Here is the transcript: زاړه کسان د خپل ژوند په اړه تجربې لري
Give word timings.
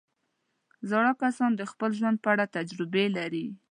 زاړه 0.89 1.13
کسان 1.21 1.51
د 1.55 1.61
خپل 1.71 1.89
ژوند 1.99 2.17
په 2.23 2.29
اړه 2.33 2.45
تجربې 2.55 3.05
لري 3.17 3.45